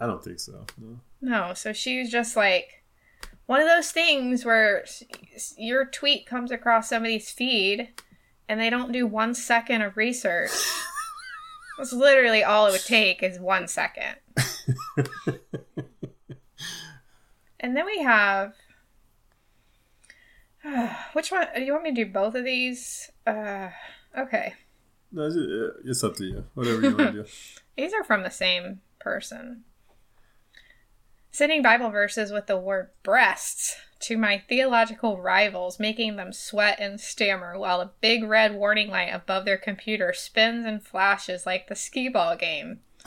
[0.00, 0.66] I don't think so.
[0.78, 0.98] No.
[1.20, 2.81] No, so she's just like
[3.52, 4.82] one of those things where
[5.58, 7.90] your tweet comes across somebody's feed
[8.48, 10.50] and they don't do one second of research.
[11.76, 14.16] That's literally all it would take is one second.
[17.60, 18.54] and then we have.
[21.12, 21.46] which one?
[21.54, 23.10] Do you want me to do both of these?
[23.26, 23.68] Uh,
[24.16, 24.54] okay.
[25.12, 26.44] No, uh, it's up to you.
[26.54, 27.28] Whatever you want to do.
[27.76, 29.64] These are from the same person.
[31.34, 37.00] Sending Bible verses with the word breasts to my theological rivals, making them sweat and
[37.00, 41.74] stammer while a big red warning light above their computer spins and flashes like the
[41.74, 42.80] skee ball game.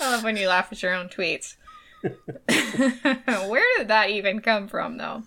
[0.00, 1.54] I love when you laugh at your own tweets.
[2.02, 5.22] Where did that even come from, though?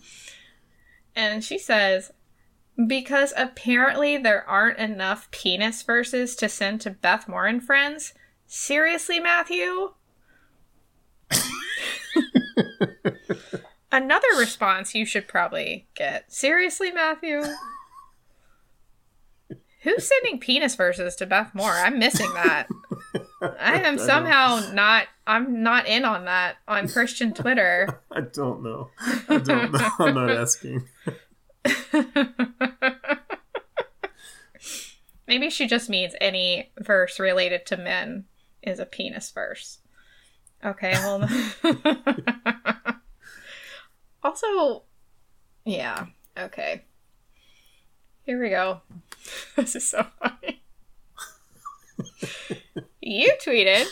[1.15, 2.11] And she says,
[2.87, 8.13] Because apparently there aren't enough penis verses to send to Beth Moore and friends.
[8.53, 9.93] Seriously, Matthew?
[13.93, 16.29] Another response you should probably get.
[16.33, 17.43] Seriously, Matthew?
[19.83, 21.71] Who's sending penis verses to Beth Moore?
[21.71, 22.67] I'm missing that.
[23.41, 28.01] I am somehow not I'm not in on that on Christian Twitter.
[28.11, 28.89] I don't know.
[29.29, 29.89] I don't know.
[29.97, 30.89] I'm not asking.
[35.25, 38.25] Maybe she just means any verse related to men
[38.63, 39.79] is a penis verse.
[40.63, 41.29] Okay, hold on.
[44.23, 44.83] also,
[45.65, 46.05] yeah,
[46.37, 46.83] okay.
[48.23, 48.81] Here we go.
[49.55, 50.63] This is so funny.
[53.01, 53.85] you tweeted.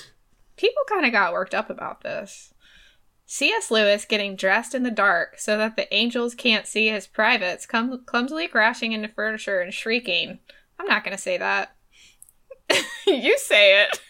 [0.57, 2.53] People kind of got worked up about this.
[3.27, 3.69] C.S.
[3.69, 8.03] Lewis getting dressed in the dark so that the angels can't see his privates, clum-
[8.07, 10.39] clumsily crashing into furniture and shrieking.
[10.79, 11.75] I'm not going to say that.
[13.05, 14.01] you say it.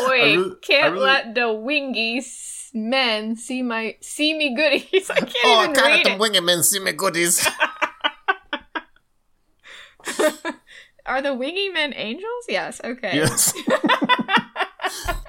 [0.00, 2.22] Oi, really- can't really- let the wingy
[2.74, 5.08] men see my see me goodies.
[5.10, 6.18] I can't Oh, I even can't read let them it.
[6.20, 7.46] winged men see me goodies.
[11.06, 12.44] Are the wingy men angels?
[12.48, 12.80] Yes.
[12.82, 13.12] Okay.
[13.16, 13.52] Yes.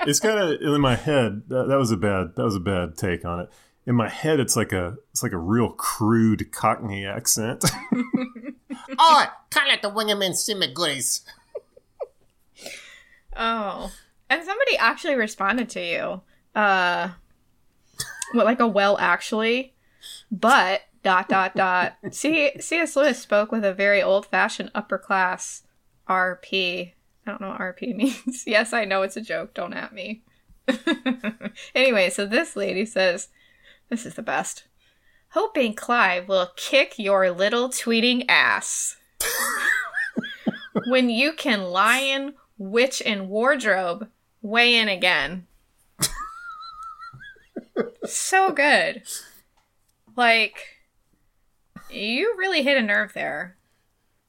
[0.02, 1.44] it's kind of in my head.
[1.48, 2.36] That, that was a bad.
[2.36, 3.50] That was a bad take on it.
[3.86, 7.64] In my head, it's like a it's like a real crude Cockney accent.
[9.00, 11.22] oh, can't let the winged men see me goodies.
[13.38, 13.92] Oh.
[14.30, 16.22] And somebody actually responded to you.
[16.60, 17.10] Uh
[18.34, 19.74] what like a well actually.
[20.32, 21.96] But dot dot dot.
[22.12, 22.96] C C.S.
[22.96, 25.64] Lewis spoke with a very old fashioned upper class
[26.10, 26.94] RP.
[27.26, 28.44] I don't know what RP means.
[28.46, 29.54] yes, I know it's a joke.
[29.54, 30.24] Don't at me.
[31.76, 33.30] anyway, so this lady says,
[33.90, 34.66] This is the best.
[35.30, 38.98] Hoping Clive will kick your little tweeting ass.
[40.88, 44.10] when you can lion, witch, in wardrobe
[44.42, 45.48] weigh in again.
[48.06, 49.04] so good.
[50.16, 50.78] Like,
[51.90, 53.58] you really hit a nerve there.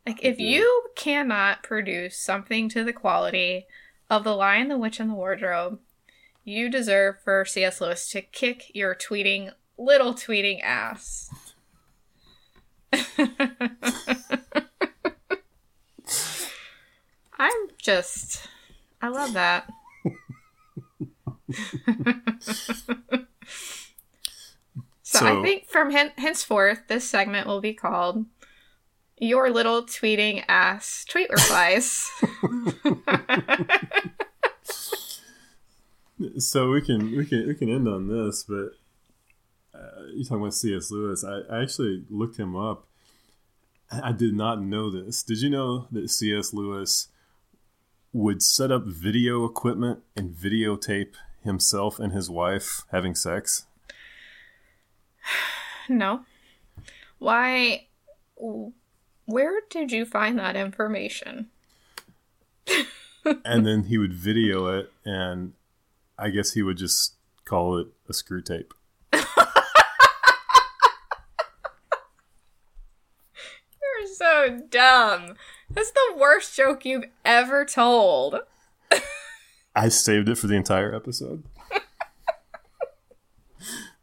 [0.07, 3.67] Like, if you cannot produce something to the quality
[4.09, 5.81] of The Lion, the Witch, and the Wardrobe,
[6.45, 7.81] you deserve for C.S.
[7.81, 11.31] Lewis to kick your tweeting, little tweeting ass.
[17.39, 18.49] I'm just.
[19.01, 19.71] I love that.
[25.03, 28.27] so, I think from hen- henceforth, this segment will be called
[29.19, 32.11] Your Little Tweeting Ass Tweet Replies.
[36.39, 38.73] so we can we can we can end on this, but
[39.73, 40.91] uh, you talking about C.S.
[40.91, 41.25] Lewis?
[41.25, 42.89] I, I actually looked him up.
[43.91, 45.23] I I did not know this.
[45.23, 46.53] Did you know that C.S.
[46.53, 47.09] Lewis
[48.13, 53.67] would set up video equipment and videotape himself and his wife having sex?
[55.89, 56.25] no.
[57.19, 57.87] Why?
[59.27, 61.49] Where did you find that information?
[63.45, 65.53] and then he would video it, and
[66.19, 68.73] I guess he would just call it a screw tape.
[69.13, 69.27] You're
[74.15, 75.35] so dumb.
[75.71, 78.37] That's the worst joke you've ever told.
[79.77, 81.45] I saved it for the entire episode.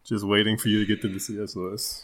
[0.05, 1.55] Just waiting for you to get to the C.S.
[1.55, 2.03] Lewis.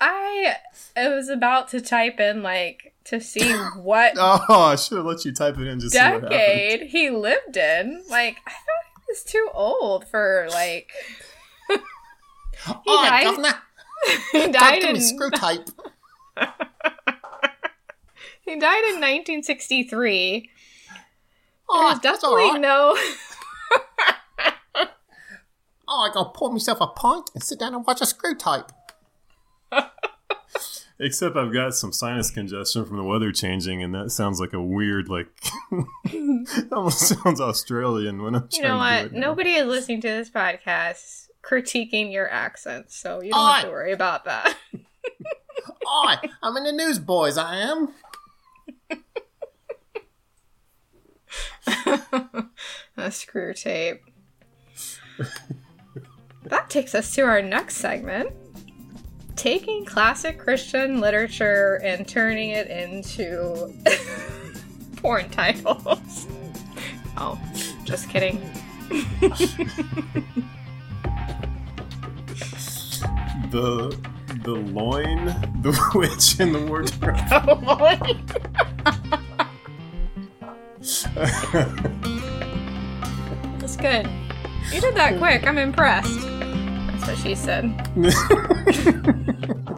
[0.00, 0.56] I
[0.96, 5.32] was about to type in like to see what Oh, I should have let you
[5.32, 6.30] type it in just see what happened.
[6.30, 8.04] decade he lived in.
[8.10, 10.90] Like I thought he was too old for like
[12.68, 13.54] oh, died- governor,
[14.32, 15.68] he died in me screw tape.
[18.46, 20.48] He died in 1963.
[21.68, 22.60] Oh, There's definitely right.
[22.60, 22.96] no
[25.88, 28.64] Oh, I gotta pour myself a pint and sit down and watch a screw tape.
[30.98, 34.60] Except I've got some sinus congestion from the weather changing, and that sounds like a
[34.62, 35.28] weird, like,
[36.72, 39.10] almost sounds Australian when I'm You trying know what?
[39.12, 39.20] do it.
[39.20, 43.92] Nobody is listening to this podcast critiquing your accent, so you don't have to worry
[43.92, 44.56] about that.
[44.74, 47.36] Oi, I'm in the news, boys.
[47.38, 47.90] I am.
[52.96, 54.02] a screw tape.
[56.44, 58.30] that takes us to our next segment
[59.36, 63.72] taking classic Christian literature and turning it into
[64.96, 66.26] porn titles.
[67.16, 67.38] Oh,
[67.84, 68.40] just kidding.
[73.50, 73.96] the
[74.42, 75.26] the loin,
[75.62, 77.22] the witch, and the wardrobe.
[83.56, 84.08] That's good.
[84.72, 85.44] You did that quick.
[85.44, 86.20] I'm impressed.
[86.20, 87.74] That's what she said.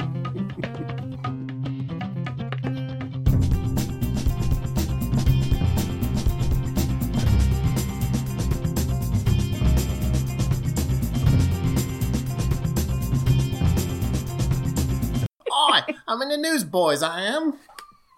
[16.06, 17.02] I'm in the news, boys.
[17.02, 17.58] I am.